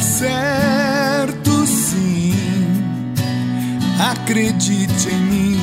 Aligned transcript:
certo, 0.00 1.66
sim. 1.66 2.32
Acredite 4.00 5.10
em 5.10 5.18
mim. 5.18 5.60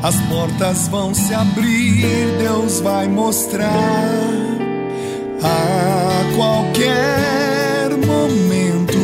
As 0.00 0.14
portas 0.22 0.86
vão 0.86 1.12
se 1.12 1.34
abrir, 1.34 2.06
Deus 2.38 2.80
vai 2.80 3.08
mostrar 3.08 3.68
a 5.42 6.36
qualquer 6.36 7.90
momento 8.06 8.98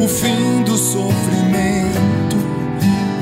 o 0.00 0.08
fim 0.08 0.64
do 0.64 0.76
sofrimento. 0.76 2.36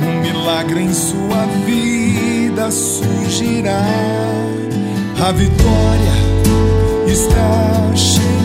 Um 0.02 0.20
milagre 0.23 0.80
em 0.80 0.95
sua 0.95 1.45
vida 1.66 2.70
surgirá. 2.70 3.84
A 5.23 5.32
vitória 5.32 6.14
está 7.06 7.95
chegando. 7.95 8.43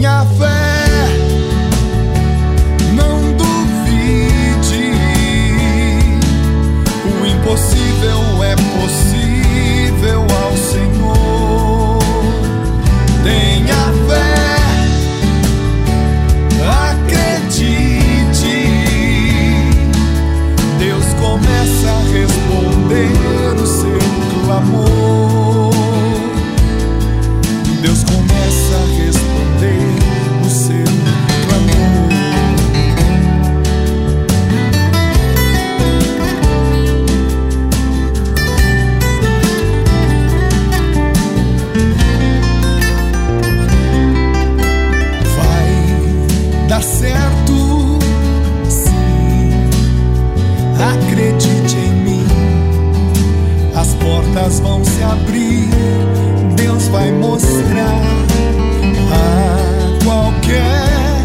Tenha 0.00 0.24
fé, 0.38 0.59
Acredite 50.82 51.76
em 51.76 51.92
mim, 51.92 52.26
as 53.76 53.88
portas 53.96 54.60
vão 54.60 54.82
se 54.82 55.02
abrir, 55.02 55.68
Deus 56.56 56.88
vai 56.88 57.12
mostrar 57.12 58.00
a 59.12 60.04
qualquer 60.04 61.20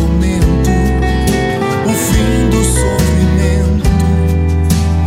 momento 0.00 0.70
o 1.84 1.92
fim 1.92 2.48
do 2.48 2.64
sofrimento, 2.64 3.86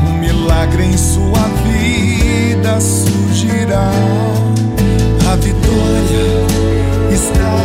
um 0.07 0.19
milagre 0.19 0.83
em 0.83 0.97
sua 0.97 1.49
vida 1.65 2.79
surgirá, 2.79 3.91
a 5.31 5.35
vitória 5.35 6.45
está 7.11 7.56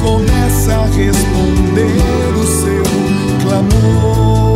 começa 0.00 0.72
a 0.72 0.86
responder 0.86 1.86
o 2.36 2.46
seu 2.46 2.82
clamor. 3.42 4.54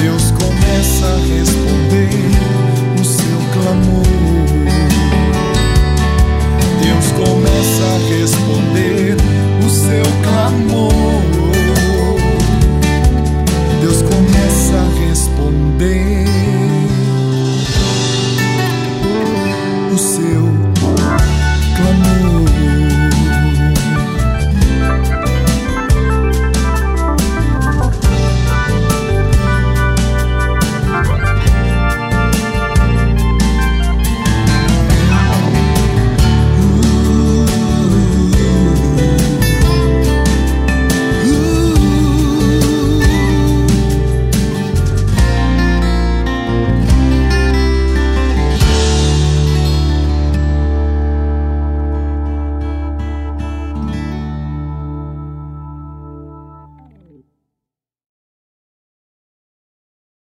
Deus 0.00 0.30
começa 0.32 1.06
a 1.06 1.16
responder 1.16 2.10
o 3.00 3.04
seu 3.04 3.38
clamor. 3.52 4.06
Deus 6.82 7.06
começa 7.12 7.84
a 7.84 7.98
responder 8.08 9.16
o 9.64 9.70
seu 9.70 10.04
clamor. 10.22 10.92
Deus 13.80 14.02
começa 14.02 14.76
a 14.76 14.88
responder 15.06 16.26
o 19.92 19.98
seu 19.98 20.47